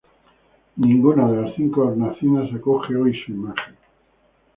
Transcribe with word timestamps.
Ninguna 0.77 1.29
de 1.29 1.41
las 1.43 1.53
cinco 1.55 1.81
hornacinas 1.83 2.51
acoge 2.55 2.95
hoy 2.95 3.13
su 3.23 3.33
imagen. 3.33 3.75